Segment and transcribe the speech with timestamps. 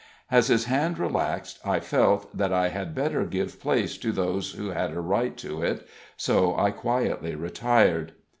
[0.31, 4.69] As his hand relaxed, I felt that I had better give place to those who
[4.71, 8.13] had a right to it, so I quietly retired.